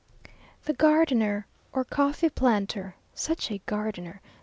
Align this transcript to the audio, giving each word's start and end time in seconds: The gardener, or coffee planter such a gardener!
The 0.65 0.73
gardener, 0.73 1.45
or 1.73 1.83
coffee 1.85 2.29
planter 2.31 2.95
such 3.13 3.51
a 3.51 3.61
gardener! 3.67 4.19